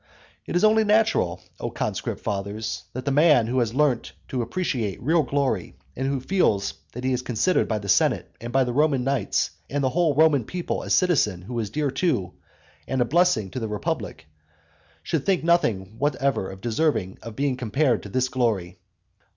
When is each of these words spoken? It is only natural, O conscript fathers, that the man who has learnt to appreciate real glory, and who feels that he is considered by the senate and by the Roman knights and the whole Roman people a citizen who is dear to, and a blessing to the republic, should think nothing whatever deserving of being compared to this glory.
It 0.47 0.55
is 0.55 0.63
only 0.63 0.83
natural, 0.83 1.41
O 1.59 1.69
conscript 1.69 2.21
fathers, 2.21 2.85
that 2.93 3.05
the 3.05 3.11
man 3.11 3.45
who 3.45 3.59
has 3.59 3.75
learnt 3.75 4.13
to 4.29 4.41
appreciate 4.41 4.99
real 4.99 5.21
glory, 5.21 5.75
and 5.95 6.07
who 6.07 6.19
feels 6.19 6.73
that 6.93 7.03
he 7.03 7.13
is 7.13 7.21
considered 7.21 7.67
by 7.67 7.77
the 7.77 7.87
senate 7.87 8.35
and 8.41 8.51
by 8.51 8.63
the 8.63 8.73
Roman 8.73 9.03
knights 9.03 9.51
and 9.69 9.83
the 9.83 9.89
whole 9.91 10.15
Roman 10.15 10.43
people 10.43 10.81
a 10.81 10.89
citizen 10.89 11.43
who 11.43 11.59
is 11.59 11.69
dear 11.69 11.91
to, 11.91 12.33
and 12.87 12.99
a 12.99 13.05
blessing 13.05 13.51
to 13.51 13.59
the 13.59 13.67
republic, 13.67 14.25
should 15.03 15.23
think 15.23 15.43
nothing 15.43 15.97
whatever 15.99 16.55
deserving 16.55 17.19
of 17.21 17.35
being 17.35 17.55
compared 17.55 18.01
to 18.01 18.09
this 18.09 18.27
glory. 18.27 18.79